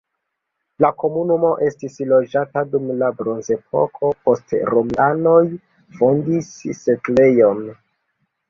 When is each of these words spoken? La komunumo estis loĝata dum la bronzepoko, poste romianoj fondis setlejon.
La 0.83 0.89
komunumo 1.01 1.51
estis 1.65 1.99
loĝata 2.13 2.63
dum 2.71 2.87
la 3.03 3.11
bronzepoko, 3.19 4.11
poste 4.29 4.63
romianoj 4.73 5.39
fondis 6.01 6.51
setlejon. 6.83 7.67